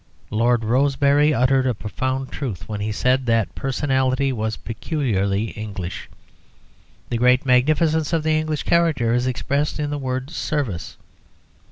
[0.31, 6.09] Lord Rosebery uttered a profound truth when he said that that personality was peculiarly English.
[7.11, 10.97] The great magnificence of the English character is expressed in the word "service."